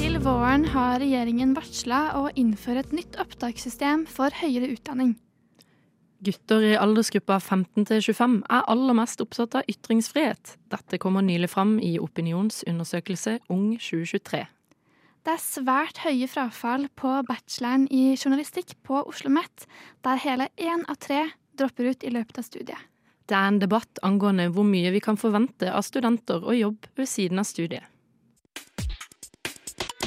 [0.00, 5.14] Til våren har regjeringen varsla å innføre et nytt opptakssystem for høyere utdanning.
[6.26, 10.56] Gutter i aldersgruppa 15 til 25 er aller mest opptatt av ytringsfrihet.
[10.74, 14.42] Dette kommer nylig fram i opinionsundersøkelse Ung 2023.
[15.20, 19.68] Det er svært høye frafall på bacheloren i journalistikk på Oslo OsloMet,
[20.02, 21.28] der hele én av tre
[21.60, 22.88] dropper ut i løpet av studiet.
[23.30, 27.08] Det er en debatt angående hvor mye vi kan forvente av studenter og jobb ved
[27.08, 27.86] siden av studiet.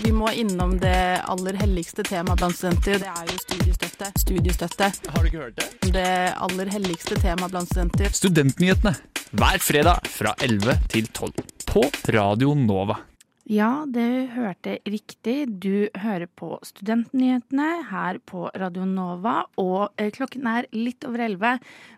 [0.03, 2.99] Vi må innom det aller helligste temaet blant studenter.
[2.99, 4.09] Det er jo studiestøtte.
[4.20, 4.89] Studiestøtte.
[5.13, 5.94] Har du ikke hørt det?
[5.95, 6.09] Det
[6.44, 8.11] aller helligste temaet blant studenter.
[8.11, 8.91] Studentnyhetene
[9.31, 11.31] hver fredag fra 11 til 12
[11.72, 12.99] på Radio Nova.
[13.43, 15.49] Ja, det hørte riktig.
[15.59, 21.52] Du hører på Studentnyhetene her på Radio Nova, og eh, klokken er litt over elleve.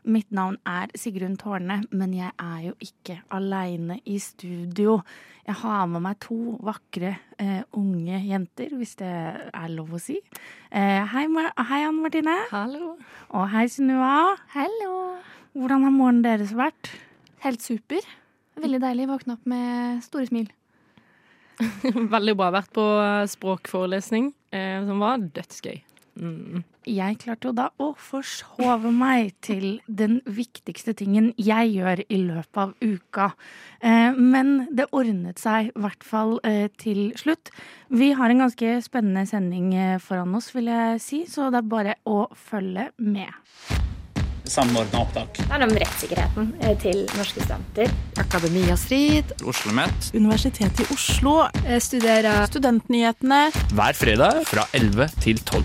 [0.10, 4.98] Mitt navn er Sigrun Tårne, men jeg er jo ikke aleine i studio.
[5.46, 9.14] Jeg har med meg to vakre uh, unge jenter, hvis det
[9.46, 10.18] er lov å si.
[10.74, 12.40] Uh, hei, hei, Anne Martine.
[12.50, 12.96] Hallo.
[13.30, 14.34] Og hei, Sunniva.
[14.58, 14.96] Hallo.
[15.54, 16.90] Hvordan har morgenen deres vært?
[17.46, 18.02] Helt super.
[18.58, 19.12] Veldig deilig.
[19.14, 20.50] Våkne opp med store smil.
[22.16, 22.52] Veldig bra.
[22.60, 22.86] Vært på
[23.32, 25.82] språkforelesning, eh, som var dødsgøy.
[26.16, 26.64] Mm.
[26.88, 32.62] Jeg klarte jo da å forsove meg til den viktigste tingen jeg gjør i løpet
[32.62, 33.32] av uka.
[33.82, 37.52] Eh, men det ordnet seg i hvert fall eh, til slutt.
[37.90, 41.74] Vi har en ganske spennende sending eh, foran oss, vil jeg si, så det er
[41.74, 43.75] bare å følge med
[44.50, 45.40] samordna opptak.
[45.42, 47.96] Det er om rettssikkerheten eh, til norske studenter.
[48.22, 49.36] Akademia Strid.
[49.42, 50.12] Oslo OsloMet.
[50.14, 51.40] Universitetet i Oslo.
[51.80, 53.50] Studerer Studentnyhetene.
[53.74, 55.64] Hver fredag fra 11 til 12.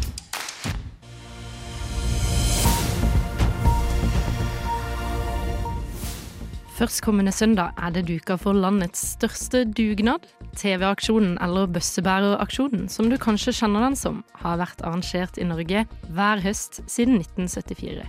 [6.81, 10.25] Førstkommende søndag er det duka for landets største dugnad.
[10.57, 16.41] TV-aksjonen, eller bøssebæreraksjonen, som du kanskje kjenner den som, har vært arrangert i Norge hver
[16.41, 18.09] høst siden 1974.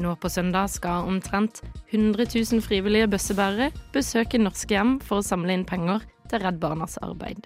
[0.00, 1.60] Nå på søndag skal omtrent
[1.90, 6.96] 100 000 frivillige bøssebærere besøke norske hjem for å samle inn penger til Redd Barnas
[7.04, 7.44] arbeid.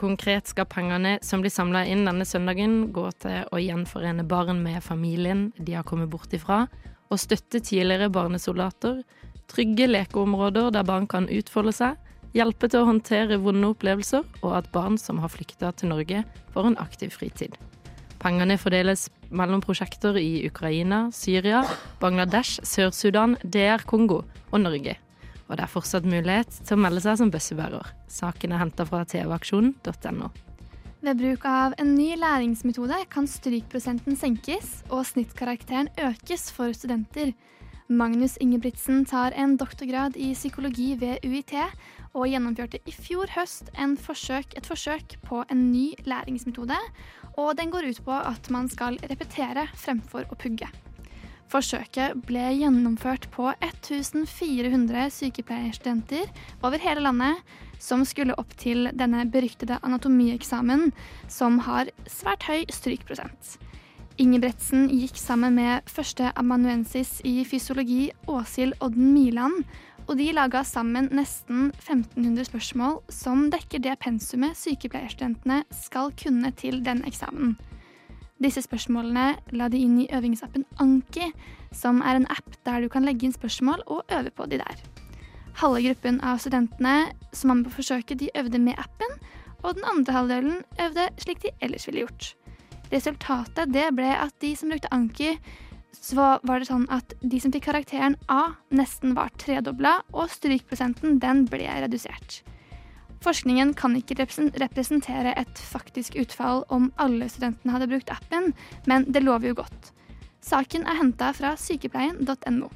[0.00, 4.80] Konkret skal pengene som blir samla inn denne søndagen, gå til å gjenforene barn med
[4.82, 6.64] familien de har kommet bort ifra,
[7.12, 9.02] og støtte tidligere barnesoldater,
[9.52, 12.00] trygge lekeområder der barn kan utfolde seg,
[12.32, 16.24] hjelpe til å håndtere vonde opplevelser, og at barn som har flykta til Norge,
[16.56, 17.60] får en aktiv fritid.
[18.22, 21.64] Pengene fordeles mellom prosjekter i Ukraina, Syria,
[21.98, 24.20] Bangladesh, Sør-Sudan, DR Kongo
[24.52, 24.94] og Norge.
[25.48, 27.90] Og det er fortsatt mulighet til å melde seg som bøssebærer.
[28.06, 30.30] Saken er henta fra tvaksjonen.no.
[31.02, 37.34] Ved bruk av en ny læringsmetode kan strykprosenten senkes og snittkarakteren økes for studenter.
[37.92, 41.52] Magnus Ingebrigtsen tar en doktorgrad i psykologi ved UiT,
[42.16, 43.68] og gjennomførte i fjor høst
[44.00, 46.78] forsøk, et forsøk på en ny læringsmetode.
[47.36, 50.70] Og den går ut på at man skal repetere fremfor å pugge.
[51.52, 56.30] Forsøket ble gjennomført på 1400 sykepleierstudenter
[56.64, 57.44] over hele landet,
[57.78, 60.94] som skulle opp til denne beryktede anatomieksamen,
[61.28, 63.58] som har svært høy strykprosent.
[64.20, 69.62] Ingebretsen gikk sammen med førsteamanuensis i fysiologi Åshild Odden Miland,
[70.04, 76.82] og de laga sammen nesten 1500 spørsmål som dekker det pensumet sykepleierstudentene skal kunne til
[76.84, 77.54] den eksamen.
[78.42, 81.30] Disse spørsmålene la de inn i øvingsappen Anki,
[81.72, 84.76] som er en app der du kan legge inn spørsmål og øve på de der.
[85.62, 89.18] Halve gruppen av studentene som var med på forsøket, de øvde med appen,
[89.62, 92.34] og den andre halvdelen øvde slik de ellers ville gjort.
[92.92, 95.36] Resultatet det ble at de som brukte Anki,
[95.92, 101.20] så var det sånn at de som fikk karakteren A, nesten var tredobla, og strykprosenten
[101.22, 102.42] den ble redusert.
[103.22, 108.50] Forskningen kan ikke representere et faktisk utfall om alle studentene hadde brukt appen,
[108.90, 109.92] men det lover jo godt.
[110.42, 112.70] Saken er henta fra sykepleien.no.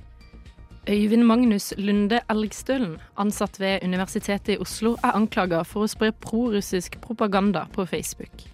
[0.86, 7.00] Øyvind Magnus Lunde Elgstølen, ansatt ved Universitetet i Oslo, er anklaga for å spre prorussisk
[7.02, 8.46] propaganda på Facebook.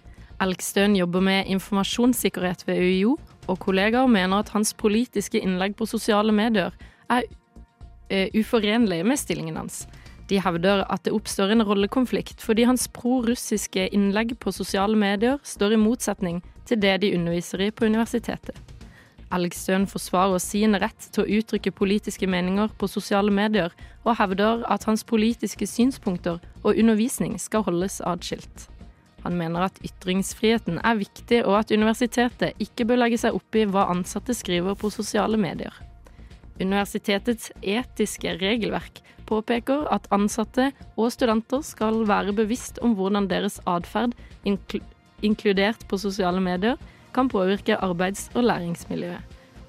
[0.43, 3.17] Elgstøen jobber med informasjonssikkerhet ved UiO,
[3.47, 6.73] og kollegaer mener at hans politiske innlegg på sosiale medier
[7.11, 9.85] er uh, uforenlige med stillingen hans.
[10.29, 15.75] De hevder at det oppstår en rollekonflikt fordi hans prorussiske innlegg på sosiale medier står
[15.75, 18.55] i motsetning til det de underviser i på universitetet.
[19.33, 23.73] Elgstøen forsvarer sin rett til å uttrykke politiske meninger på sosiale medier,
[24.05, 28.67] og hevder at hans politiske synspunkter og undervisning skal holdes atskilt.
[29.23, 33.65] Han mener at ytringsfriheten er viktig, og at universitetet ikke bør legge seg opp i
[33.69, 35.73] hva ansatte skriver på sosiale medier.
[36.61, 44.13] Universitetets etiske regelverk påpeker at ansatte og studenter skal være bevisst om hvordan deres atferd,
[44.45, 44.83] inkl
[45.23, 46.75] inkludert på sosiale medier,
[47.15, 49.21] kan påvirke arbeids- og læringsmiljøet.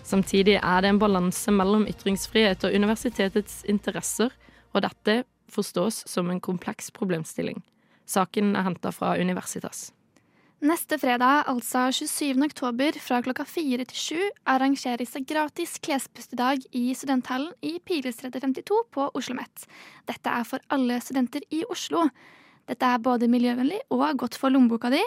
[0.03, 4.35] Samtidig er det en balanse mellom ytringsfrihet og universitetets interesser,
[4.75, 7.63] og dette forstås som en kompleks problemstilling.
[8.07, 9.91] Saken er henta fra Universitas.
[10.65, 12.39] Neste fredag, altså 27.
[12.47, 18.79] oktober fra klokka fire til sju, arrangeres det gratis klespustedag i studenthallen i Pilestredet 52
[18.95, 19.67] på Oslo OsloMet.
[20.09, 22.07] Dette er for alle studenter i Oslo.
[22.65, 25.03] Dette er både miljøvennlig og godt for lommeboka di.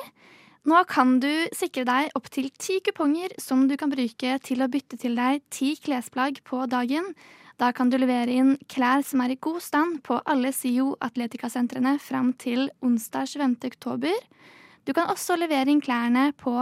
[0.68, 5.00] Nå kan du sikre deg opptil ti kuponger som du kan bruke til å bytte
[5.02, 7.14] til deg ti klesplagg på dagen.
[7.58, 11.96] Da kan du levere inn klær som er i god stand på alle SIO Atletica-sentrene
[11.98, 13.56] fram til onsdag 25.
[13.72, 14.14] oktober.
[14.86, 16.54] Du kan også levere inn klærne på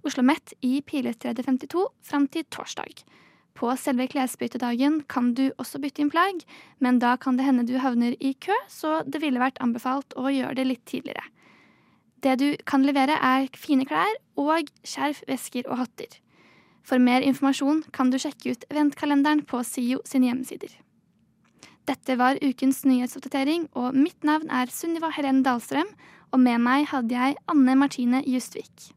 [0.00, 3.02] Oslo Met i Pilestredet 52 fram til torsdag.
[3.52, 6.40] På selve klesbyttedagen kan du også bytte inn plagg,
[6.80, 10.32] men da kan det hende du havner i kø, så det ville vært anbefalt å
[10.32, 11.26] gjøre det litt tidligere.
[12.24, 16.16] Det du kan levere, er fine klær og skjerf, vesker og hatter.
[16.82, 20.72] For mer informasjon kan du sjekke ut eventkalenderen på SIO sine hjemmesider.
[21.88, 25.88] Dette var ukens nyhetsoppdatering, og mitt navn er Sunniva Helen Dahlstrøm,
[26.30, 28.92] og med meg hadde jeg Anne Martine Justvik.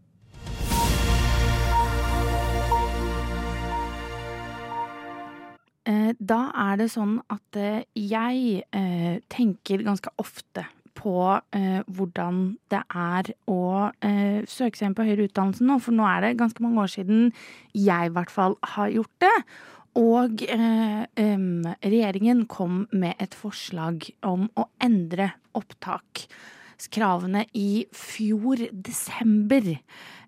[5.89, 6.39] Eh, da
[6.69, 10.63] er det sånn at eh, jeg eh, tenker ganske ofte
[11.03, 11.13] på
[11.91, 12.39] hvordan
[12.71, 13.91] det er å
[14.47, 15.77] søke seg inn på høyere utdannelse nå.
[15.83, 17.29] For nå er det ganske mange år siden
[17.75, 19.35] jeg i hvert fall har gjort det.
[19.99, 20.41] Og
[21.83, 29.75] regjeringen kom med et forslag om å endre opptakskravene i fjor desember.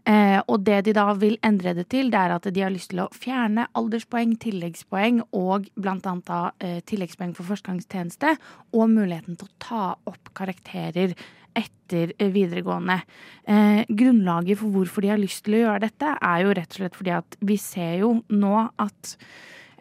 [0.05, 2.91] Eh, og det de da vil endre det til, det er at de har lyst
[2.91, 8.35] til å fjerne alderspoeng, tilleggspoeng og blant annet eh, tilleggspoeng for førstegangstjeneste,
[8.77, 11.15] og muligheten til å ta opp karakterer
[11.55, 12.99] etter eh, videregående.
[13.49, 16.81] Eh, grunnlaget for hvorfor de har lyst til å gjøre dette, er jo rett og
[16.81, 19.15] slett fordi at vi ser jo nå at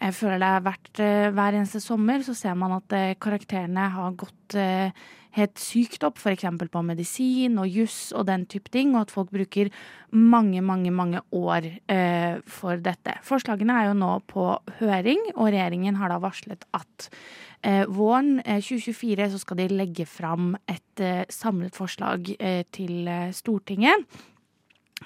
[0.05, 3.89] jeg føler det har vært eh, hver eneste sommer, så ser man at eh, karakterene
[3.97, 4.59] har gått
[5.35, 6.47] helt sykt opp, f.eks.
[6.71, 9.71] på medisin og juss og den type ting, og at folk bruker
[10.15, 13.17] mange, mange, mange år eh, for dette.
[13.27, 14.47] Forslagene er jo nå på
[14.81, 17.09] høring, og regjeringen har da varslet at
[17.63, 23.09] eh, våren eh, 2024 så skal de legge fram et eh, samlet forslag eh, til
[23.11, 24.07] eh, Stortinget.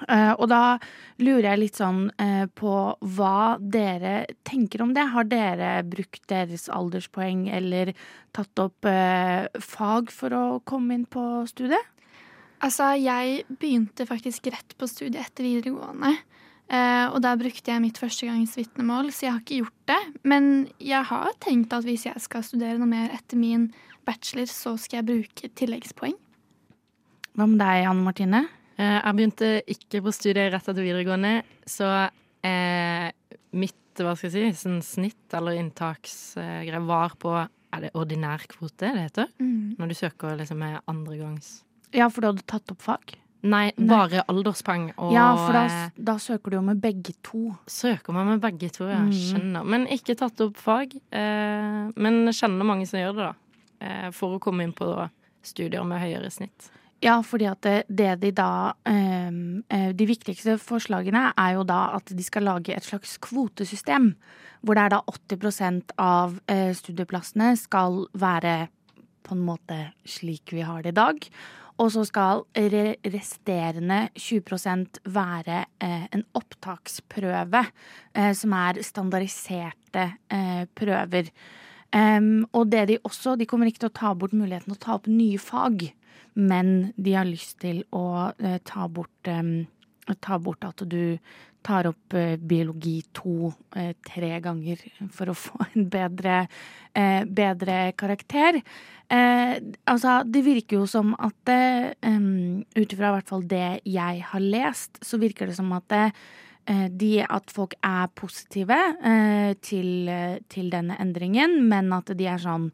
[0.06, 0.79] Uh, og da
[1.25, 2.73] lurer jeg litt sånn uh, på
[3.17, 5.08] hva dere tenker om det.
[5.14, 7.94] Har dere brukt deres alderspoeng eller
[8.37, 11.94] tatt opp uh, fag for å komme inn på studiet?
[12.62, 16.17] Altså, jeg begynte faktisk rett på studiet etter videregående.
[17.14, 20.00] og da brukte jeg mitt førstegangsvitnemål, så jeg har ikke gjort det.
[20.26, 23.70] Men jeg har tenkt at hvis jeg skal studere noe mer etter min
[24.05, 26.19] bachelor, så skal jeg bruke tilleggspoeng.
[27.38, 28.43] Hva med deg, Anne Martine?
[28.78, 31.34] Eh, jeg begynte ikke på studiet rett etter videregående,
[31.66, 31.90] så
[32.46, 33.10] eh,
[33.58, 38.92] mitt hva skal jeg si, sånn snitt eller inntaksgreie var på Er det ordinær kvote
[38.94, 39.32] det heter?
[39.42, 39.75] Mm.
[39.78, 43.19] Når du søker liksom med andregangs Ja, for du hadde tatt opp fag?
[43.46, 44.88] Nei, bare alderspoeng.
[44.96, 47.52] Og, ja, for da, eh, da, søker du jo med begge to.
[47.70, 48.98] Søker man med begge to, ja.
[48.98, 49.12] Mm.
[49.14, 49.69] Skjønner.
[49.75, 50.96] Men ikke tatt opp fag.
[51.14, 53.61] Eh, men kjenner mange som gjør det, da.
[53.78, 54.90] Eh, for å komme inn på
[55.47, 56.70] studier med høyere snitt.
[56.99, 62.11] Ja, fordi at det, de da ehm, eh, De viktigste forslagene er jo da at
[62.11, 64.14] de skal lage et slags kvotesystem.
[64.62, 68.57] Hvor det er da 80 av eh, studieplassene skal være
[69.23, 69.78] på en måte
[70.09, 71.28] slik vi har det i dag.
[71.78, 77.62] Og så skal resterende 20 være eh, en opptaksprøve,
[78.35, 80.09] som er standardiserte
[80.75, 81.31] prøver.
[81.88, 84.83] Um, og det de også De kommer ikke til å ta bort muligheten til å
[84.83, 85.87] ta opp nye fag
[86.35, 89.66] men de har lyst til å eh, ta bort eh,
[90.20, 91.18] ta bort at du
[91.66, 94.80] tar opp eh, biologi to eh, tre ganger
[95.14, 96.40] for å få en bedre,
[96.97, 98.61] eh, bedre karakter.
[99.08, 99.54] Eh,
[99.90, 101.97] altså, det virker jo som at det,
[102.78, 105.88] ut ifra hvert fall det jeg har lest, så virker det som at
[106.68, 108.76] de, at folk er positive
[109.64, 110.10] til,
[110.52, 112.66] til denne endringen, men at de er sånn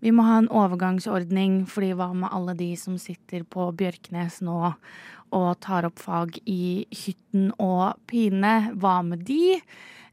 [0.00, 4.58] vi må ha en overgangsordning, fordi hva med alle de som sitter på Bjørknes nå
[5.36, 8.72] og tar opp fag i hytten og pine?
[8.80, 9.60] Hva med de?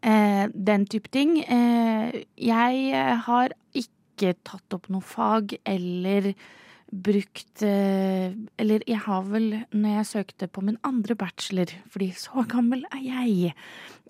[0.04, 1.40] Eh, den type ting.
[1.40, 6.34] Eh, jeg har ikke tatt opp noe fag eller
[6.92, 12.46] brukt eh, Eller jeg har vel, når jeg søkte på min andre bachelor, fordi så
[12.48, 13.54] gammel er jeg,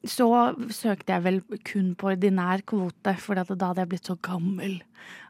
[0.06, 0.28] så
[0.70, 4.78] søkte jeg vel kun på ordinær kvote, for da hadde jeg blitt så gammel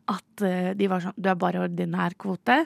[0.08, 2.62] at uh, de var sånn Du er bare ordinær kvote.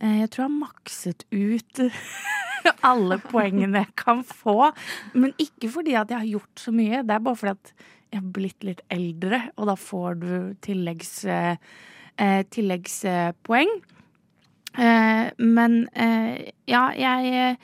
[0.00, 1.82] Uh, jeg tror jeg har makset ut
[2.90, 4.70] alle poengene jeg kan få.
[5.16, 7.74] Men ikke fordi at jeg har gjort så mye, det er bare fordi at
[8.06, 10.32] jeg har blitt litt eldre, og da får du
[10.64, 11.12] tilleggs,
[12.54, 13.72] tilleggspoeng.
[14.76, 15.82] Men
[16.66, 17.56] ja, jeg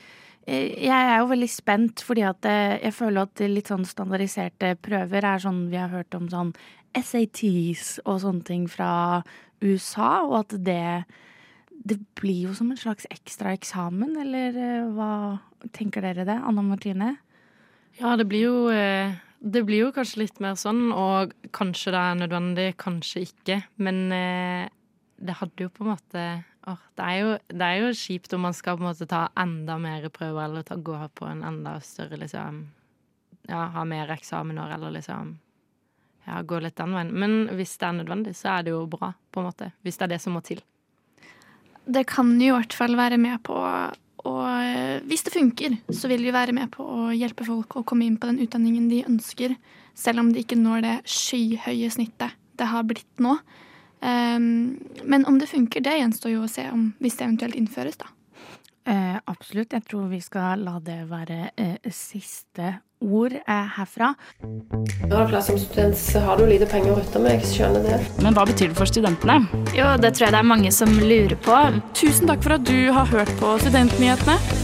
[0.42, 5.42] jeg er jo veldig spent, fordi at jeg føler at litt sånn standardiserte prøver er
[5.45, 6.50] sånn vi har hørt om sånn
[6.99, 9.23] SATs og sånne ting fra
[9.62, 11.04] USA, og at det
[11.83, 15.40] det blir jo som en slags ekstra eksamen, eller eh, hva
[15.75, 16.38] tenker dere det?
[16.38, 17.16] Anna Martine?
[17.99, 22.02] Ja, det blir jo eh, Det blir jo kanskje litt mer sånn, og kanskje det
[22.02, 23.57] er nødvendig, kanskje ikke.
[23.83, 24.69] Men eh,
[25.19, 26.26] det hadde jo på en måte
[26.66, 29.26] åh, det, er jo, det er jo kjipt om man skal på en måte ta
[29.38, 32.66] enda mer prøver, eller ta, gå på en enda større liksom
[33.50, 35.33] Ja, ha mer eksamener, eller liksom
[36.26, 37.09] ja, gå litt den veien.
[37.11, 39.73] Men hvis det er nødvendig, så er det jo bra, på en måte.
[39.83, 40.61] Hvis det er det som må til.
[41.83, 44.35] Det kan jo i hvert fall være med på å
[45.02, 48.21] Hvis det funker, så vil jo være med på å hjelpe folk å komme inn
[48.23, 49.57] på den utdanningen de ønsker,
[49.99, 53.35] selv om de ikke når det skyhøye snittet det har blitt nå.
[54.03, 58.01] Um, men om det funker, det gjenstår jo å se om hvis det eventuelt innføres,
[58.01, 58.11] da.
[58.89, 59.73] Eh, absolutt.
[59.73, 64.11] Jeg tror vi skal la det være eh, siste ord eh, herfra.
[65.43, 68.01] Som student så har du lite penger å rutte med, jeg skjønner det.
[68.25, 69.39] Men hva betyr det for studentene?
[69.77, 71.63] Jo, Det tror jeg det er mange som lurer på.
[71.95, 74.62] Tusen takk for at du har hørt på Studentnyhetene.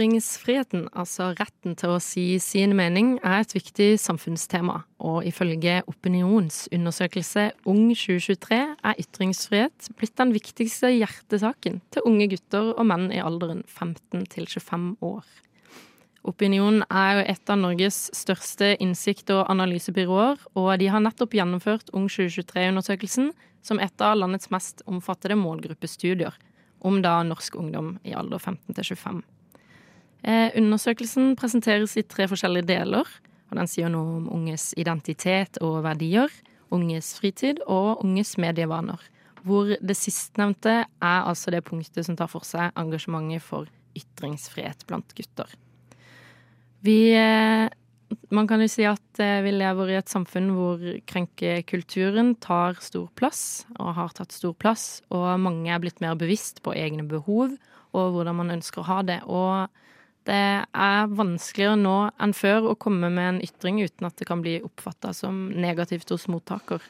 [0.00, 7.42] Ytringsfriheten, altså retten til å si sin mening, er et viktig samfunnstema, og ifølge opinionsundersøkelse
[7.68, 13.60] Ung 2023 er ytringsfrihet blitt den viktigste hjertesaken til unge gutter og menn i alderen
[13.68, 15.26] 15 til 25 år.
[16.32, 21.92] Opinion er jo et av Norges største innsikt- og analysebyråer, og de har nettopp gjennomført
[21.92, 26.40] Ung 2023-undersøkelsen som et av landets mest omfattede målgruppestudier
[26.80, 29.20] om da norsk ungdom i alder 15 til 25.
[30.20, 33.08] Eh, undersøkelsen presenteres i tre forskjellige deler,
[33.50, 36.30] og den sier noe om unges identitet og verdier,
[36.70, 39.00] unges fritid og unges medievaner.
[39.42, 45.14] Hvor det sistnevnte er altså det punktet som tar for seg engasjementet for ytringsfrihet blant
[45.16, 45.48] gutter.
[46.84, 47.68] Vi eh,
[48.34, 53.06] Man kan jo si at eh, vi lever i et samfunn hvor krenkekulturen tar stor
[53.14, 57.54] plass, og har tatt stor plass, og mange er blitt mer bevisst på egne behov
[57.96, 59.20] og hvordan man ønsker å ha det.
[59.26, 59.70] Og
[60.28, 60.40] det
[60.76, 64.58] er vanskeligere nå enn før å komme med en ytring uten at det kan bli
[64.64, 66.82] oppfatta som negativt hos mottaker.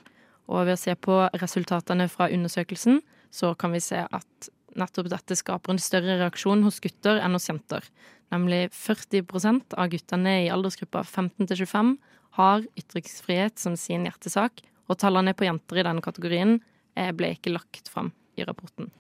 [0.51, 2.99] Og ved å se på resultatene fra undersøkelsen,
[3.31, 7.49] så kan vi se at nettopp dette skaper en større reaksjon hos gutter enn hos
[7.51, 7.87] jenter.
[8.35, 11.95] Nemlig 40% av guttene i aldersgruppa 15 til 25
[12.39, 16.57] har ytringsfrihet som sin hjertesak, og tallene på jenter i denne kategorien
[16.99, 18.91] eh, ble ikke lagt fram i rapporten.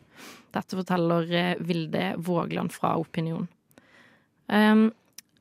[0.55, 3.49] Dette forteller eh, Vilde Vågland fra Opinion.
[4.51, 4.91] Um,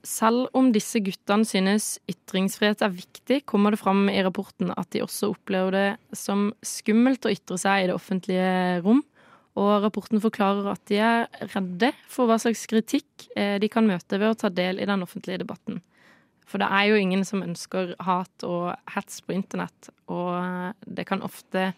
[0.05, 5.03] selv om disse guttene synes ytringsfrihet er viktig, kommer det fram i rapporten at de
[5.03, 9.03] også opplever det som skummelt å ytre seg i det offentlige rom.
[9.59, 14.21] Og rapporten forklarer at de er redde for hva slags kritikk eh, de kan møte
[14.21, 15.81] ved å ta del i den offentlige debatten.
[16.49, 21.21] For det er jo ingen som ønsker hat og hets på internett, og det kan
[21.25, 21.73] ofte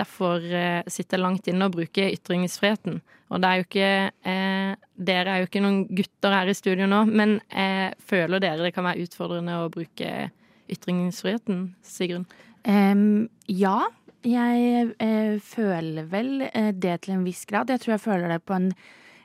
[0.00, 3.00] derfor sitter sitte langt inne og bruke ytringsfriheten.
[3.30, 3.90] Og det er jo ikke
[4.26, 8.66] eh, Dere er jo ikke noen gutter her i studio nå, men eh, føler dere
[8.66, 10.10] det kan være utfordrende å bruke
[10.70, 12.26] ytringsfriheten, Sigrun?
[12.68, 13.78] Um, ja,
[14.26, 17.70] jeg eh, føler vel eh, det til en viss grad.
[17.72, 18.68] Jeg tror jeg føler det på en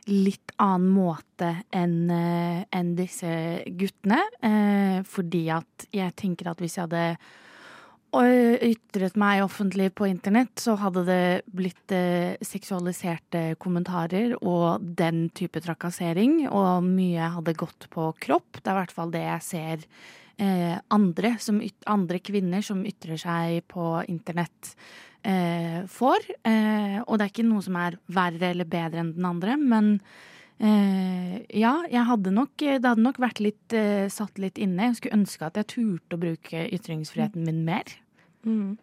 [0.06, 3.32] litt annen måte enn eh, en disse
[3.76, 4.22] guttene.
[4.40, 7.34] Eh, fordi at jeg tenker at hvis jeg hadde eh,
[8.24, 15.62] ytret meg offentlig på internett, så hadde det blitt eh, seksualiserte kommentarer og den type
[15.64, 18.62] trakassering, og mye hadde gått på kropp.
[18.62, 19.88] Det er i hvert fall det jeg ser
[20.38, 21.60] eh, andre, som,
[21.92, 24.76] andre, kvinner som ytrer seg på internett,
[25.26, 26.30] eh, får.
[26.46, 30.00] Eh, og det er ikke noe som er verre eller bedre enn den andre, men
[30.56, 31.74] Uh, ja,
[32.08, 34.88] hadde nok, det hadde nok vært litt uh, satt litt inne.
[34.88, 37.92] Jeg skulle ønske at jeg turte å bruke ytringsfriheten min mer.
[38.46, 38.76] Mm.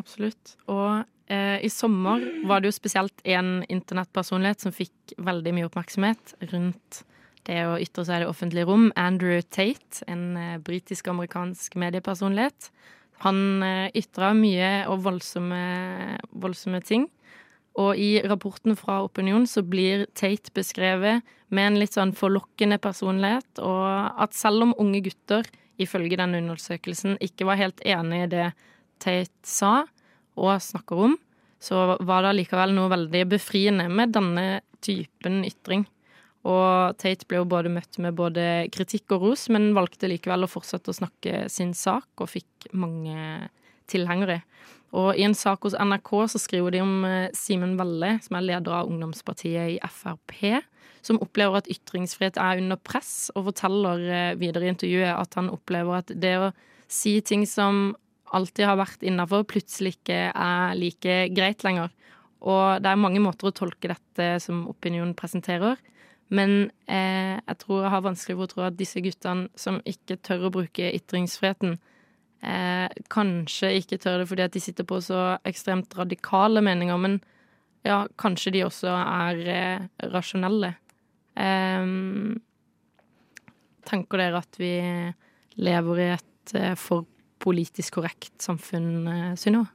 [0.00, 0.56] Absolutt.
[0.72, 6.36] Og eh, i sommer var det jo spesielt en internettpersonlighet som fikk veldig mye oppmerksomhet
[6.52, 7.02] rundt
[7.48, 8.90] det å ytre seg i det offentlige rom.
[8.98, 12.70] Andrew Tate, en eh, britisk-amerikansk mediepersonlighet.
[13.26, 15.62] Han eh, ytra mye og voldsomme,
[16.32, 17.08] voldsomme, ting.
[17.78, 23.60] Og i rapporten fra Opinion så blir Tate beskrevet med en litt sånn forlokkende personlighet,
[23.60, 25.48] og at selv om unge gutter
[25.80, 28.46] ifølge den undersøkelsen ikke var helt enig i det
[29.02, 29.82] Tate sa
[30.38, 31.16] og snakker om,
[31.62, 35.84] så var det likevel noe veldig befriende med denne typen ytring.
[36.48, 40.50] Og Tate ble jo både møtt med både kritikk og ros, men valgte likevel å
[40.50, 43.50] fortsette å snakke sin sak, og fikk mange
[43.90, 44.40] tilhengere.
[44.92, 48.48] Og i en sak hos NRK så skriver de om eh, Simen Velle, som er
[48.50, 50.34] leder av ungdomspartiet i Frp,
[51.02, 55.48] som opplever at ytringsfrihet er under press, og forteller eh, videre i intervjuet at han
[55.52, 56.52] opplever at det å
[56.92, 57.94] si ting som
[58.36, 61.92] alltid har vært innafor, plutselig ikke er like greit lenger.
[62.42, 65.78] Og det er mange måter å tolke dette som Opinion presenterer.
[66.32, 70.16] Men eh, jeg tror jeg har vanskelig for å tro at disse guttene som ikke
[70.24, 71.76] tør å bruke ytringsfriheten,
[72.48, 77.20] eh, kanskje ikke tør det fordi at de sitter på så ekstremt radikale meninger, men
[77.84, 80.72] ja, kanskje de også er eh, rasjonelle.
[81.36, 81.92] Eh,
[83.92, 84.74] tenker dere at vi
[85.60, 87.04] lever i et eh, for
[87.42, 89.70] politisk korrekt samfunn, eh, Synnøve?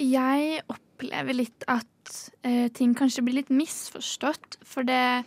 [0.00, 4.58] Jeg opplever litt at eh, ting kanskje blir litt misforstått.
[4.66, 5.24] For det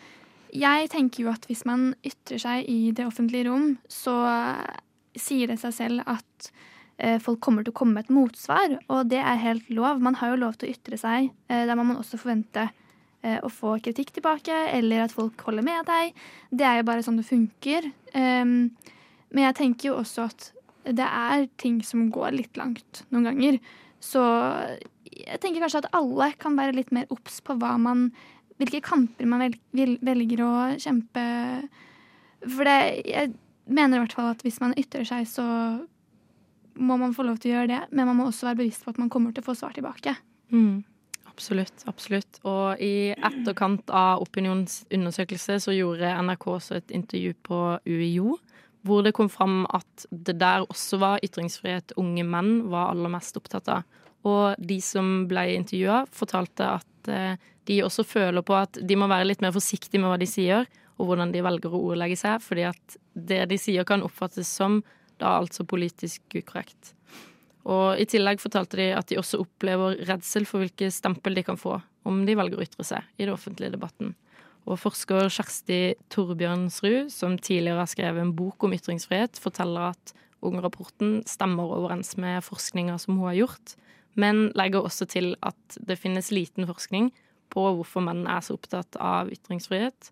[0.56, 4.16] Jeg tenker jo at hvis man ytrer seg i det offentlige rom, så
[5.20, 6.50] sier det seg selv at
[6.98, 10.02] eh, folk kommer til å komme med et motsvar, og det er helt lov.
[10.04, 11.32] Man har jo lov til å ytre seg.
[11.50, 12.68] Eh, der må man også forvente
[13.22, 16.22] eh, å få kritikk tilbake, eller at folk holder med deg.
[16.52, 17.92] Det er jo bare sånn det funker.
[18.14, 18.72] Um,
[19.34, 20.52] men jeg tenker jo også at
[20.96, 23.60] det er ting som går litt langt noen ganger.
[24.04, 24.22] Så
[25.08, 28.10] jeg tenker kanskje at alle kan være litt mer obs på hva man
[28.58, 31.26] hvilke kamper man velger å kjempe.
[32.42, 33.34] For det, jeg
[33.70, 35.46] mener i hvert fall at hvis man ytrer seg, så
[36.78, 37.82] må man få lov til å gjøre det.
[37.92, 40.16] Men man må også være bevisst på at man kommer til å få svar tilbake.
[40.54, 40.86] Mm.
[41.38, 41.84] Absolutt.
[41.86, 42.40] absolutt.
[42.50, 48.40] Og i etterkant av opinionsundersøkelse så gjorde NRK også et intervju på UiO.
[48.88, 53.38] Hvor det kom fram at det der også var ytringsfrihet unge menn var aller mest
[53.40, 54.04] opptatt av.
[54.28, 59.10] Og de som ble intervjua, fortalte at eh, de også føler på at de må
[59.12, 62.42] være litt mer forsiktige med hva de sier, og hvordan de velger å ordlegge seg,
[62.42, 64.82] fordi at det de sier kan oppfattes som
[65.22, 66.94] da altså politisk ukorrekt.
[67.68, 71.60] Og i tillegg fortalte de at de også opplever redsel for hvilke stempel de kan
[71.60, 71.76] få
[72.08, 74.14] om de velger å ytre seg i den offentlige debatten.
[74.68, 80.14] Og forsker Kjersti Torbjørnsrud, som tidligere har skrevet en bok om ytringsfrihet, forteller at
[80.46, 83.74] Ung-rapporten stemmer overens med forskninga som hun har gjort,
[84.20, 87.10] men legger også til at det finnes liten forskning
[87.54, 90.12] på hvorfor menn er så opptatt av ytringsfrihet,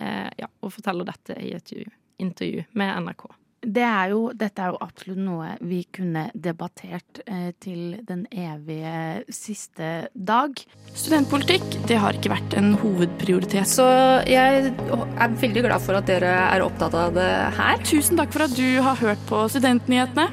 [0.00, 1.74] eh, ja, og forteller dette i et
[2.22, 3.28] intervju med NRK.
[3.64, 9.24] Det er jo, dette er jo absolutt noe vi kunne debattert eh, til den evige
[9.32, 10.60] siste dag.
[10.92, 13.68] Studentpolitikk det har ikke vært en hovedprioritet.
[13.70, 13.86] Så
[14.28, 17.80] jeg er veldig glad for at dere er opptatt av det her.
[17.88, 20.28] Tusen takk for at du har hørt på Studentnyhetene.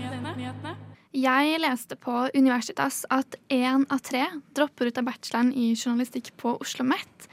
[1.11, 4.23] Jeg leste på Universitas at én av tre
[4.55, 7.27] dropper ut av bacheloren i journalistikk på Oslo OsloMet.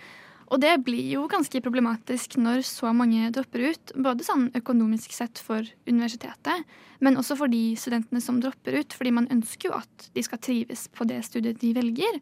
[0.48, 3.92] Og det blir jo ganske problematisk når så mange dropper ut.
[4.00, 6.64] Både sånn økonomisk sett for universitetet,
[7.04, 8.96] men også for de studentene som dropper ut.
[8.96, 12.20] Fordi man ønsker jo at de skal trives på det studiet de velger.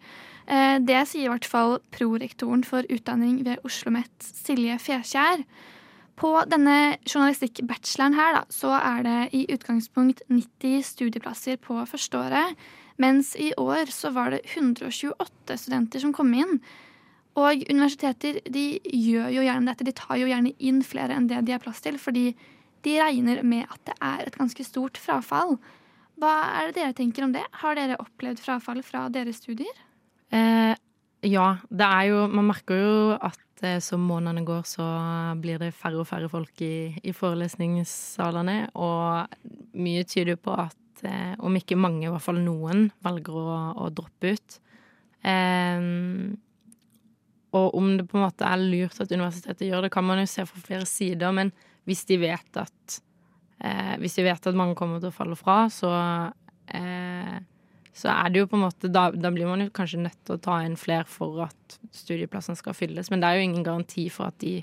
[0.50, 5.44] Eh, det sier i hvert fall prorektoren for utdanning ved Oslo OsloMet, Silje Fekjær.
[6.16, 12.56] På denne journalistikk-bacheloren her, da, så er det i utgangspunkt 90 studieplasser på førsteåret.
[12.96, 16.56] Mens i år så var det 128 studenter som kom inn.
[17.36, 19.84] Og universiteter de gjør jo gjerne dette.
[19.84, 22.30] De tar jo gjerne inn flere enn det de har plass til, fordi
[22.86, 25.56] de regner med at det er et ganske stort frafall.
[26.16, 27.44] Hva er det dere tenker om det?
[27.60, 29.82] Har dere opplevd frafall fra deres studier?
[30.32, 30.72] Eh,
[31.26, 34.86] ja, det er jo Man merker jo at eh, som månedene går, så
[35.42, 38.58] blir det færre og færre folk i, i forelesningssalene.
[38.80, 43.60] Og mye tyder på at eh, om ikke mange, i hvert fall noen, velger å,
[43.84, 44.58] å droppe ut.
[45.20, 45.84] Eh,
[47.54, 50.28] og om det på en måte er lurt at universitetet gjør det, kan man jo
[50.30, 51.34] se fra flere sider.
[51.34, 51.52] Men
[51.86, 52.96] hvis de vet at
[53.62, 55.92] eh, Hvis de vet at mange kommer til å falle fra, så
[56.66, 57.36] eh,
[57.96, 60.36] så er det jo på en måte da, da, blir man jo kanskje nødt til
[60.36, 63.08] å ta inn flere for at studieplassene skal fylles.
[63.08, 64.58] Men det er jo ingen garanti for at de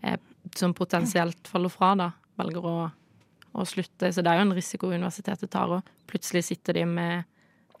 [0.00, 0.16] eh,
[0.56, 2.08] som potensielt faller fra, da,
[2.40, 2.76] velger å,
[3.52, 4.08] å, slutte.
[4.08, 7.28] Så det er jo en risiko universitetet tar, og plutselig sitter de med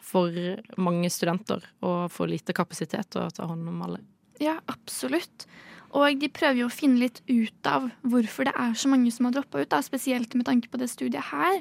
[0.02, 0.36] for
[0.82, 4.02] mange studenter og for lite kapasitet til å ta hånd om alle.
[4.42, 5.46] Ja, absolutt.
[5.92, 9.26] Og de prøver jo å finne litt ut av hvorfor det er så mange som
[9.28, 11.58] har droppa ut, da, spesielt med tanke på det studiet her.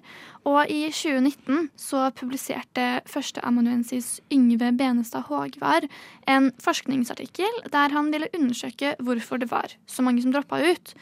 [0.48, 5.90] Og i 2019 så publiserte førsteamanuensis Yngve Benestad Hågvar
[6.32, 10.96] en forskningsartikkel der han ville undersøke hvorfor det var så mange som droppa ut.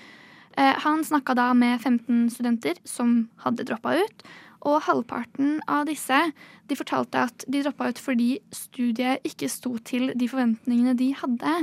[0.57, 4.25] Eh, han snakka da med 15 studenter som hadde droppa ut.
[4.67, 6.17] Og halvparten av disse
[6.67, 11.55] de fortalte at de droppa ut fordi studiet ikke sto til de forventningene de hadde.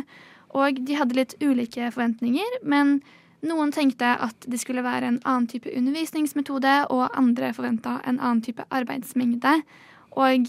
[0.56, 3.00] Og de hadde litt ulike forventninger, men
[3.46, 8.40] noen tenkte at det skulle være en annen type undervisningsmetode, og andre forventa en annen
[8.44, 9.61] type arbeidsmengde.
[10.16, 10.48] Og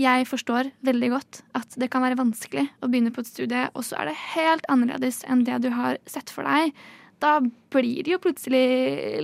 [0.00, 3.84] jeg forstår veldig godt at det kan være vanskelig å begynne på et studie, og
[3.86, 6.74] så er det helt annerledes enn det du har sett for deg.
[7.20, 7.38] Da
[7.72, 8.64] blir det jo plutselig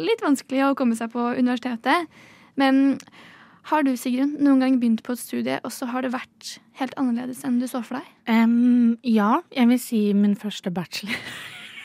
[0.00, 2.08] litt vanskelig å komme seg på universitetet.
[2.60, 2.98] Men
[3.66, 6.94] har du, Sigrun, noen gang begynt på et studie, og så har det vært helt
[7.00, 8.10] annerledes enn du så for deg?
[8.30, 11.18] Um, ja, jeg vil si min første bachelor.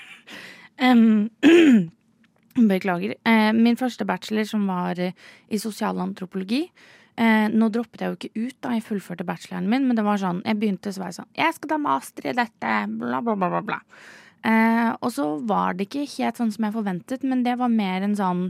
[0.86, 1.31] um,
[2.71, 3.15] beklager.
[3.25, 5.15] Uh, min første bachelor som var uh,
[5.49, 6.67] i sosialantropologi.
[7.17, 10.21] Uh, nå droppet jeg jo ikke ut da jeg fullførte bacheloren min, men det var
[10.21, 13.36] sånn, jeg begynte så var jeg sånn Jeg skal ta master i dette, bla, bla,
[13.36, 13.62] bla, bla.
[13.67, 13.79] bla.
[14.95, 18.15] og så var det ikke helt sånn som jeg forventet, men det var mer en
[18.17, 18.45] sånn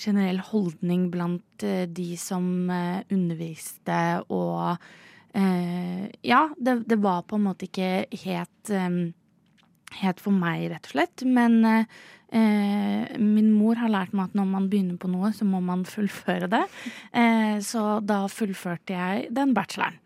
[0.00, 4.00] generell holdning blant uh, de som uh, underviste,
[4.32, 4.76] og
[5.36, 8.72] uh, Ja, det, det, var på en måte ikke helt,
[10.00, 11.22] helt for meg, rett og slett.
[11.22, 11.60] Men
[12.30, 16.50] min mor har lært meg at når man begynner på noe, så må man fullføre
[16.50, 16.64] det.
[17.66, 19.98] så da fullførte jeg den bacheloren.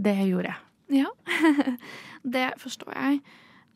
[0.00, 1.04] det gjorde jeg.
[1.04, 1.12] Ja,
[2.36, 3.20] det forstår jeg.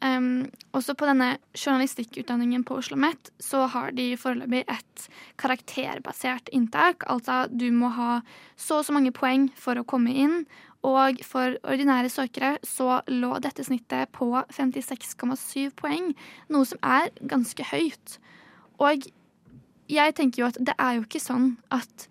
[0.04, 5.06] Um, også på denne journalistikkutdanningen på Oslo OsloMet så har de foreløpig et
[5.40, 7.06] karakterbasert inntak.
[7.08, 8.20] Altså du må ha
[8.56, 10.42] så og så mange poeng for å komme inn.
[10.84, 16.12] Og for ordinære søkere så lå dette snittet på 56,7 poeng,
[16.52, 18.18] noe som er ganske høyt.
[18.76, 19.08] Og
[19.88, 22.10] jeg tenker jo at det er jo ikke sånn at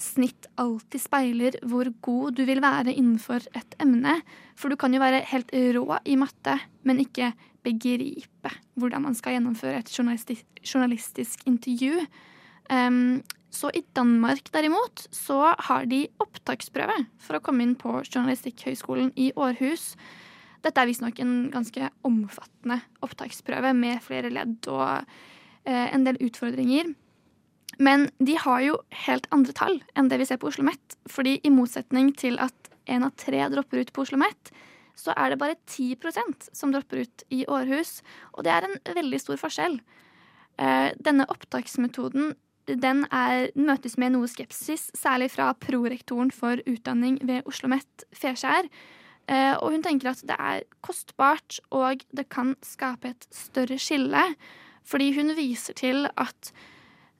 [0.00, 4.18] snitt alltid speiler hvor god du vil være innenfor et emne.
[4.58, 7.32] For du kan jo være helt rå i matte, men ikke
[7.64, 12.04] begripe hvordan man skal gjennomføre et journalistisk, journalistisk intervju.
[12.70, 13.22] Um,
[13.54, 19.30] så i Danmark derimot så har de opptaksprøve for å komme inn på Journalistikkhøgskolen i
[19.38, 19.92] Århus.
[20.64, 25.04] Dette er visstnok en ganske omfattende opptaksprøve med flere ledd og
[25.68, 26.90] eh, en del utfordringer.
[27.78, 30.98] Men de har jo helt andre tall enn det vi ser på Oslo OsloMet.
[31.10, 34.54] Fordi i motsetning til at én av tre dropper ut på Oslo OsloMet,
[34.94, 38.00] så er det bare 10% som dropper ut i Århus.
[38.34, 39.80] Og det er en veldig stor forskjell.
[40.62, 42.34] Eh, denne opptaksmetoden
[42.64, 48.70] den er, møtes med noe skepsis, særlig fra prorektoren for utdanning ved Oslo OsloMet, Feskjær.
[49.24, 54.24] Eh, og hun tenker at det er kostbart, og det kan skape et større skille.
[54.84, 56.52] Fordi hun viser til at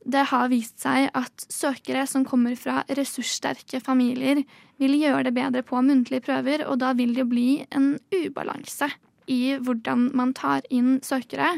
[0.04, 4.42] det har vist seg at søkere som kommer fra ressurssterke familier,
[4.80, 8.90] vil gjøre det bedre på muntlige prøver, og da vil det bli en ubalanse
[9.30, 11.54] i hvordan man tar inn søkere.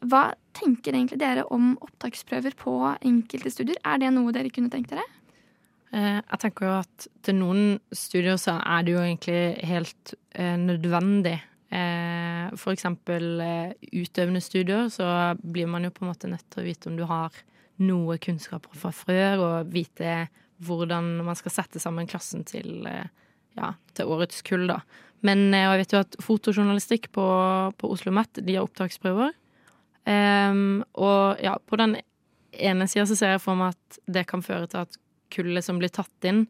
[0.00, 2.74] Hva tenker egentlig dere om opptaksprøver på
[3.06, 3.78] enkelte studier?
[3.86, 5.06] Er det noe dere kunne tenkt dere?
[5.94, 7.62] Eh, jeg tenker jo at til noen
[7.94, 11.38] studier så er det jo egentlig helt eh, nødvendig.
[11.68, 13.42] Eh, for eksempel
[13.92, 17.06] utøvende studier, så blir man jo på en måte nødt til å vite om du
[17.08, 17.34] har
[17.82, 20.26] noe kunnskaper fra før og vite
[20.66, 23.10] hvordan man skal sette sammen klassen til, eh,
[23.58, 24.80] ja, til årets kull, da.
[25.26, 27.26] Men eh, jeg vet jo at fotojournalistikk på,
[27.78, 29.34] på Oslo Met, de har opptaksprøver.
[30.08, 31.98] Um, og ja, på den
[32.56, 34.96] ene sida så ser jeg for meg at det kan føre til at
[35.34, 36.46] kullet som blir tatt inn,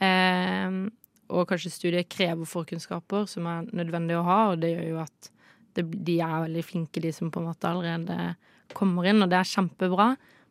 [0.00, 0.86] um,
[1.32, 5.28] og kanskje studiet krever forkunnskaper som er nødvendig å ha, og det gjør jo at
[5.76, 8.32] det, de er veldig flinke, de som på en måte allerede
[8.76, 10.08] kommer inn, og det er kjempebra.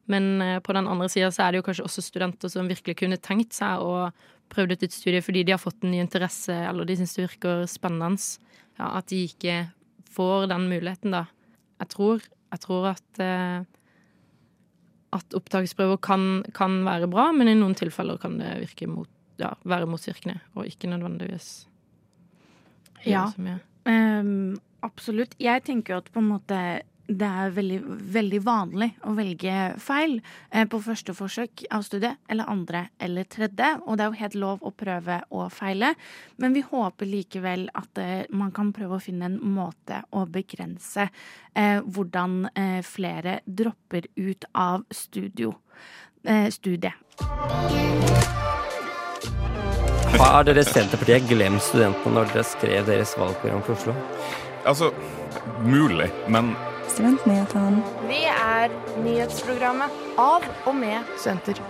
[0.09, 2.97] Men eh, på den andre sida så er det jo kanskje også studenter som virkelig
[3.01, 4.09] kunne tenkt seg å
[4.51, 7.27] prøve ut et studie fordi de har fått en ny interesse, eller de syns det
[7.27, 8.17] virker spennende.
[8.79, 9.59] Ja, at de ikke
[10.11, 11.25] får den muligheten, da.
[11.81, 13.61] Jeg tror, jeg tror at eh,
[15.11, 16.21] at opptaksprøver kan,
[16.55, 19.09] kan, være bra, men i noen tilfeller kan det virke mot,
[19.41, 21.49] ja, være motvirkende, og ikke nødvendigvis
[23.07, 23.25] ja,
[23.89, 25.33] um, absolutt.
[25.41, 26.57] Jeg tenker jo at på en måte
[27.07, 27.79] det er veldig,
[28.13, 30.17] veldig, vanlig å velge feil
[30.49, 33.71] eh, på første forsøk av studiet, eller andre eller tredje.
[33.85, 35.93] Og det er jo helt lov å prøve å feile,
[36.41, 41.07] men vi håper likevel at eh, man kan prøve å finne en måte å begrense
[41.07, 42.45] eh, hvordan
[42.85, 45.53] flere dropper ut av studio,
[46.23, 46.93] eh, studiet.
[50.21, 53.95] Har dere Senterpartiet glemt studentene når dere skrev deres valgprogram for Oslo?
[54.69, 54.91] Altså,
[55.65, 56.53] mulig, men
[56.91, 57.83] Studentnyhetene.
[58.09, 58.73] Vi er
[59.05, 61.61] nyhetsprogrammet av og med studenter.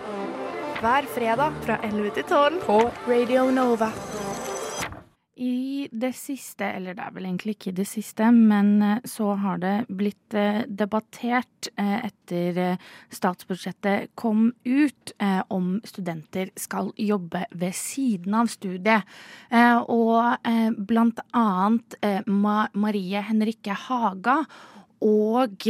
[0.81, 3.91] Hver fredag fra 11 til 12 på Radio Nova.
[5.41, 9.61] I det siste, eller det er vel egentlig ikke det siste, men eh, så har
[9.61, 12.59] det blitt eh, debattert eh, etter
[13.09, 15.13] statsbudsjettet kom ut
[15.53, 19.07] om studenter skal jobbe ved siden av studiet.
[19.91, 20.47] Og
[20.87, 24.37] blant annet Marie Henrikke Haga
[25.01, 25.67] og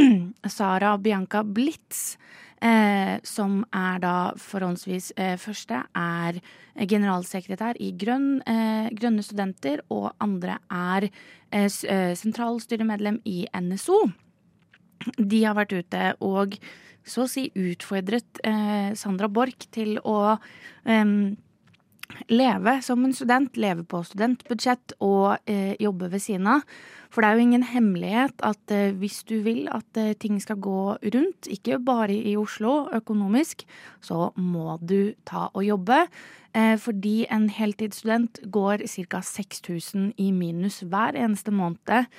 [0.56, 2.14] Sara Bianca Blitz
[2.64, 6.38] Eh, som er da forhåndsvis eh, første er
[6.88, 13.98] generalsekretær i Grønn, eh, Grønne studenter, og andre er eh, eh, sentralstyremedlem i NSO.
[15.18, 16.56] De har vært ute og
[17.04, 20.38] så å si utfordret eh, Sandra Borch til å
[22.30, 25.38] leve som en student, leve på studentbudsjett og
[25.80, 26.62] jobbe ved siden av.
[27.14, 30.58] For det er jo ingen hemmelighet at eh, hvis du vil at eh, ting skal
[30.58, 33.62] gå rundt, ikke bare i Oslo økonomisk,
[34.02, 36.00] så må du ta og jobbe.
[36.54, 39.22] Eh, fordi en heltidsstudent går ca.
[39.22, 42.10] 6000 i minus hver eneste måned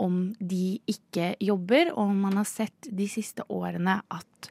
[0.00, 1.92] om de ikke jobber.
[1.96, 4.50] Og man har sett de siste årene at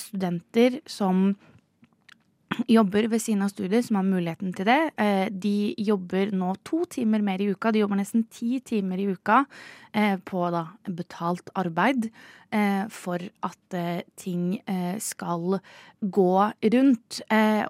[0.00, 1.36] studenter som
[2.68, 4.78] jobber ved siden av studier, som har muligheten til det.
[5.00, 7.72] Eh, de jobber nå to timer mer i uka.
[7.72, 9.44] De jobber nesten ti timer i uka
[9.92, 12.10] eh, på da betalt arbeid
[12.92, 13.76] for at
[14.18, 14.58] ting
[15.02, 15.58] skal
[16.00, 16.34] gå
[16.74, 17.18] rundt.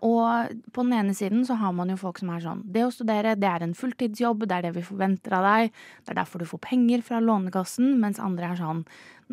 [0.04, 2.92] Og på den ene siden så har man jo folk som er sånn Det å
[2.94, 5.76] studere, det er en fulltidsjobb, det er det vi forventer av deg.
[6.04, 7.96] Det er derfor du får penger fra Lånekassen.
[8.02, 8.84] Mens andre er sånn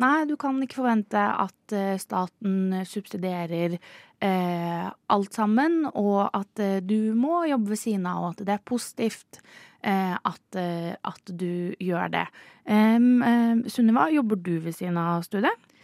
[0.02, 3.76] Nei, du kan ikke forvente at staten subsidierer
[4.24, 8.56] eh, alt sammen, og at eh, du må jobbe ved siden av, og at det
[8.56, 9.44] er positivt eh,
[9.84, 12.26] at, eh, at, du gjør det.
[13.70, 15.74] Sunniva, jobber du ved siden av studiet?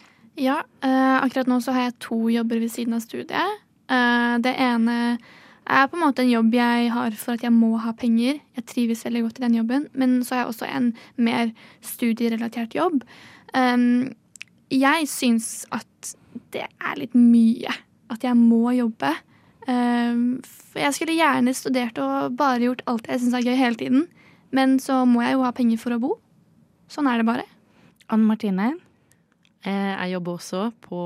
[0.40, 3.60] Ja, eh, akkurat nå så har jeg to jobber ved siden av studiet.
[3.90, 5.18] Eh, det ene
[5.66, 8.40] er på en måte en jobb jeg har for at jeg må ha penger.
[8.56, 9.88] Jeg trives veldig godt i den jobben.
[9.92, 13.04] Men så har jeg også en mer studierelatert jobb.
[14.70, 16.14] jeg syns at
[16.54, 17.72] det er litt mye
[18.10, 19.10] at jeg må jobbe.
[19.70, 23.80] Ehm, for jeg skulle gjerne studert og bare gjort alt jeg syns er gøy hele
[23.80, 24.06] tiden.
[24.56, 26.14] Men så må jeg jo ha penger for å bo.
[26.90, 27.46] Sånn er det bare.
[28.11, 28.72] Anne Martine?
[29.62, 31.00] Eh, jeg jobber også på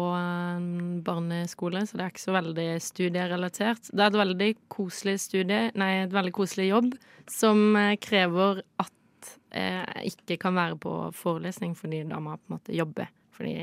[1.04, 3.90] barneskole, så det er ikke så veldig studierelatert.
[3.90, 6.94] Det er et veldig koselig studie, nei, et veldig koselig jobb
[7.34, 8.92] som eh, krever at
[9.54, 13.06] jeg ikke kan være på forelesning, fordi da må jeg på en måte jobbe.
[13.36, 13.54] Fordi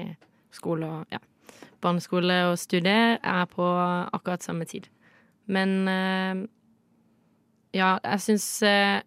[0.56, 1.20] skole og ja
[1.82, 3.68] barneskole og studie er på
[4.14, 4.88] akkurat samme tid.
[5.52, 6.44] Men eh,
[7.76, 9.00] ja, jeg syns eh,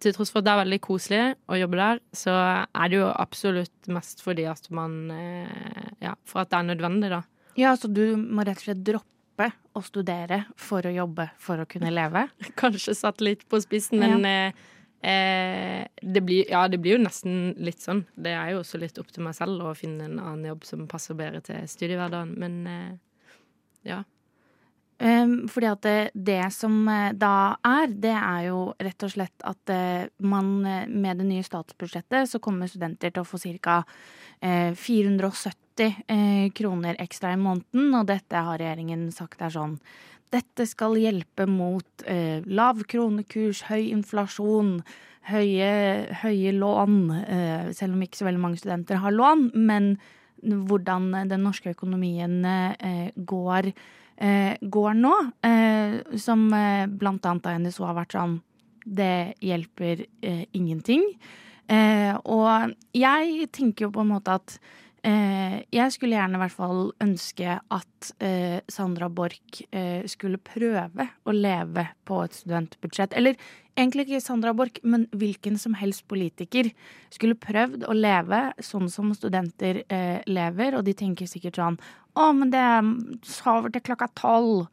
[0.00, 3.10] Til tross for at det er veldig koselig å jobbe der, så er det jo
[3.10, 7.22] absolutt mest fordi at man eh, Ja, for at det er nødvendig, da.
[7.56, 11.68] Ja, så du må rett og slett droppe å studere for å jobbe for å
[11.68, 12.26] kunne leve?
[12.60, 14.50] Kanskje satt litt på spissen, men ja.
[15.02, 18.04] Eh, det blir, ja, det blir jo nesten litt sånn.
[18.16, 20.86] Det er jo også litt opp til meg selv å finne en annen jobb som
[20.90, 22.92] passer bedre til studiehverdagen, men eh,
[23.92, 24.02] ja.
[24.96, 29.44] Um, fordi at det, det, som eh, da er, det er jo rett og slett
[29.44, 33.82] at uh, man med det nye statsbudsjettet så kommer studenter til å få ca.
[34.40, 39.76] Uh, 470 uh, kroner ekstra i måneden, og dette har regjeringen sagt er sånn
[40.34, 44.80] dette skal hjelpe mot eh, lav kronekurs, høy inflasjon,
[45.30, 45.70] høye,
[46.22, 46.96] høye lån.
[47.22, 49.50] Eh, selv om ikke så veldig mange studenter har lån.
[49.54, 49.94] Men
[50.42, 53.70] hvordan den norske økonomien eh, går,
[54.16, 55.14] eh, går, nå.
[55.46, 58.40] Eh, som eh, blant annet NSO har vært sånn
[58.86, 60.04] Det hjelper
[60.54, 61.02] ingenting.
[62.22, 66.80] og jeg tenker jo på en måte at Eh, jeg skulle gjerne i hvert fall
[67.04, 73.14] ønske at eh, Sandra Borch eh, skulle prøve å leve på et studentbudsjett.
[73.14, 73.38] Eller
[73.78, 76.72] egentlig ikke Sandra Borch, men hvilken som helst politiker
[77.14, 79.84] skulle prøvd å leve sånn som studenter
[80.26, 81.80] lever, og de tenker sikkert sånn
[82.16, 82.66] Å, men det
[83.28, 84.66] sover til klokka tolv.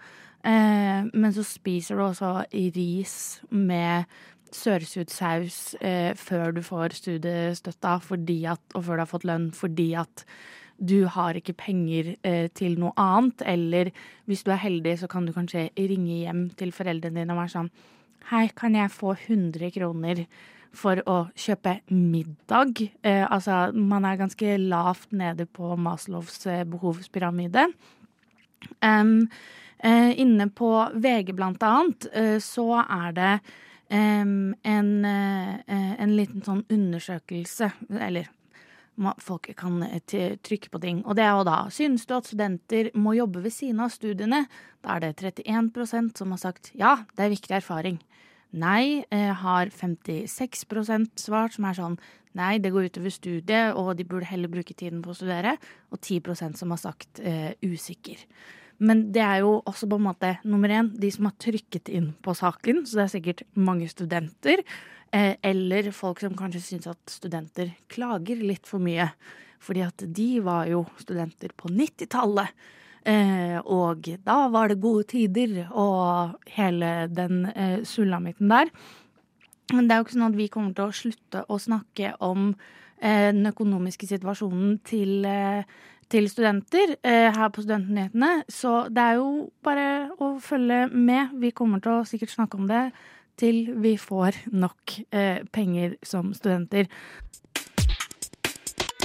[0.44, 4.08] men så spiser du også ris med
[4.54, 10.26] sørsudsaus eh, før du får studiestøtta at, og før du har fått lønn fordi at
[10.78, 13.44] du har ikke penger eh, til noe annet.
[13.46, 13.92] Eller
[14.26, 17.56] hvis du er heldig, så kan du kanskje ringe hjem til foreldrene dine og være
[17.58, 17.74] sånn
[18.30, 20.22] Hei, kan jeg få 100 kroner
[20.74, 22.80] for å kjøpe middag?
[23.04, 27.68] Eh, altså, man er ganske lavt nede på Maslows eh, behovspyramide.
[28.80, 29.28] Um,
[29.84, 30.70] inne på
[31.04, 33.34] VG blant annet, eh, så er det
[33.94, 38.32] en, en liten sånn undersøkelse, eller
[39.22, 41.04] folk kan trykke på ting.
[41.06, 44.44] Og det er jo da Synes du at studenter må jobbe ved siden av studiene?
[44.86, 48.02] Da er det 31% som har sagt ja, det er viktig erfaring.
[48.54, 51.98] Nei har 56% svart, som er sånn
[52.38, 55.56] nei, det går utover studiet, og de burde heller bruke tiden på å studere.
[55.94, 58.22] Og 10% som har sagt uh, usikker.
[58.84, 62.12] Men det er jo også på en måte nummer én de som har trykket inn
[62.24, 64.64] på saken, så det er sikkert mange studenter.
[65.14, 69.12] Eh, eller folk som kanskje syns at studenter klager litt for mye.
[69.64, 72.52] Fordi at de var jo studenter på 90-tallet.
[73.04, 78.72] Eh, og da var det gode tider og hele den eh, sulamitten der.
[79.74, 82.52] Men det er jo ikke sånn at vi kommer til å slutte å snakke om
[83.00, 85.68] eh, den økonomiske situasjonen til, eh,
[86.12, 88.44] til studenter eh, her på Studentnyhetene.
[88.52, 89.88] Så det er jo bare
[90.22, 91.36] å følge med.
[91.42, 92.88] Vi kommer til å sikkert snakke om det
[93.40, 96.90] til vi får nok eh, penger som studenter.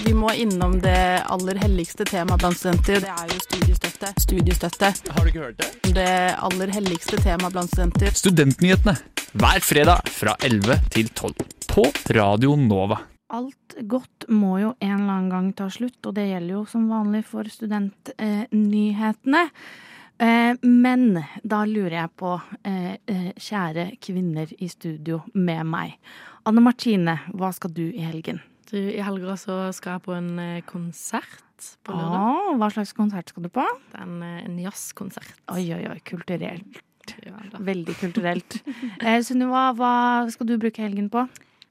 [0.05, 3.03] Vi må innom det aller helligste temaet blant studenter.
[3.03, 4.13] Det er jo studiestøtte.
[4.23, 4.93] Studiestøtte.
[5.17, 5.95] Har du ikke hørt det?
[5.99, 8.15] Det aller helligste temaet blant studenter.
[8.17, 8.99] Studentnyhetene
[9.39, 11.35] hver fredag fra 11 til 12
[11.69, 11.85] på
[12.17, 13.03] Radio Nova.
[13.31, 16.87] Alt godt må jo en eller annen gang ta slutt, og det gjelder jo som
[16.89, 19.45] vanlig for studentnyhetene.
[19.49, 19.69] Eh,
[20.19, 22.33] Eh, men da lurer jeg på,
[22.67, 25.95] eh, eh, kjære kvinner i studio med meg.
[26.45, 28.41] Anne Martine, hva skal du i helgen?
[28.69, 32.19] Du, I helga så skal jeg på en konsert på lørdag.
[32.19, 33.65] Ah, hva slags konsert skal du på?
[33.93, 35.39] Det er en, en jazzkonsert.
[35.55, 36.01] Oi, oi, oi.
[36.05, 36.83] Kulturelt.
[37.25, 38.59] Ja, Veldig kulturelt.
[39.01, 41.29] eh, Sunniva, hva skal du bruke helgen på?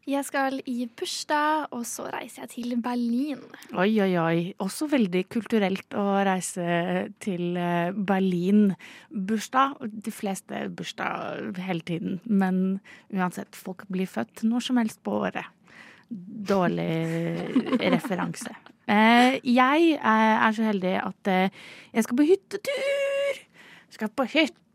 [0.07, 3.41] Jeg skal i bursdag, og så reiser jeg til Berlin.
[3.75, 4.37] Oi, oi, oi.
[4.63, 8.69] Også veldig kulturelt å reise til eh, Berlin.
[9.11, 9.81] Bursdag.
[9.83, 12.21] De fleste bursdag hele tiden.
[12.23, 12.79] Men
[13.11, 15.51] uansett, folk blir født når som helst på året.
[16.07, 16.87] Dårlig
[17.97, 18.55] referanse.
[18.87, 21.59] Eh, jeg er så heldig at eh,
[21.91, 23.43] jeg skal på hyttetur!
[23.87, 24.66] Jeg skal på hytte Eh,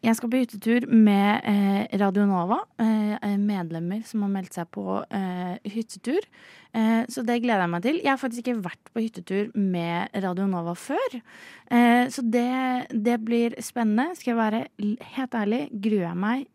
[0.00, 1.42] jeg skal på hyttetur med
[1.98, 2.60] Radio Nova.
[3.40, 4.84] Medlemmer som har meldt seg på
[5.66, 6.22] hyttetur.
[7.10, 7.98] Så det gleder jeg meg til.
[8.04, 11.18] Jeg har faktisk ikke vært på hyttetur med Radio Nova før.
[12.14, 14.14] Så det, det blir spennende.
[14.18, 14.62] Skal jeg være
[15.16, 16.46] helt ærlig, gruer jeg meg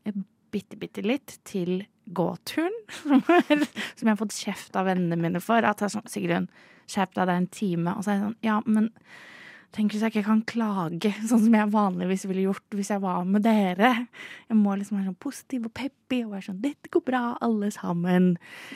[0.55, 1.83] bitte, bitte litt til
[2.15, 2.75] gåturen.
[3.03, 5.59] Som jeg har fått kjeft av vennene mine for.
[5.67, 6.47] At jeg sånn Sigrun,
[6.87, 7.95] skjerp deg, det er en time.
[7.97, 8.91] Og så er jeg sånn Ja, men
[9.75, 13.25] Tenk hvis jeg ikke kan klage sånn som jeg vanligvis ville gjort hvis jeg var
[13.27, 13.91] med dere.
[14.47, 17.71] Jeg må liksom være sånn positiv og peppy og være sånn 'Dette går bra, alle
[17.75, 18.35] sammen'.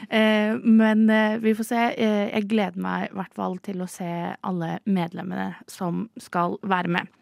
[0.10, 1.86] Eh, men eh, vi får se.
[1.96, 4.10] Eh, jeg gleder meg i hvert fall til å se
[4.44, 7.16] alle medlemmene som skal være med.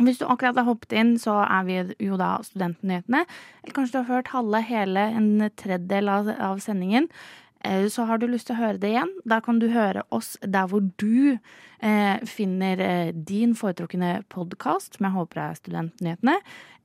[0.00, 1.74] Hvis du akkurat har hoppet inn, så er vi
[2.06, 3.26] jo da Studentnyhetene.
[3.62, 7.10] Eller kanskje du har hørt halve, hele, en tredjedel av, av sendingen.
[7.64, 10.34] Eh, så har du lyst til å høre det igjen, da kan du høre oss
[10.42, 11.38] der hvor du
[11.82, 16.36] eh, finner eh, din foretrukne podkast, som jeg håper er Studentnyhetene.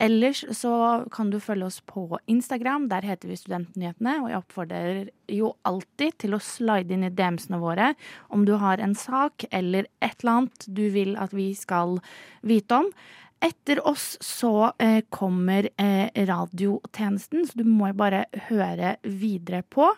[0.03, 0.73] Ellers så
[1.13, 4.19] kan du følge oss på Instagram, der heter vi Studentnyhetene.
[4.21, 4.99] Og jeg oppfordrer
[5.33, 7.93] jo alltid til å slide inn i DM-ene våre
[8.29, 11.97] om du har en sak eller et eller annet du vil at vi skal
[12.45, 12.93] vite om.
[13.43, 19.91] Etter oss så eh, kommer eh, radiotjenesten, så du må bare høre videre på.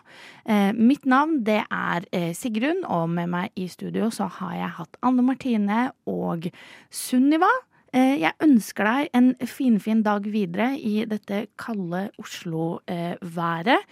[0.44, 4.76] Eh, mitt navn det er eh, Sigrun, og med meg i studio så har jeg
[4.82, 6.50] hatt Anne Martine og
[6.92, 7.50] Sunniva.
[7.90, 13.88] Eh, jeg ønsker deg en finfin fin dag videre i dette kalde Oslo-været.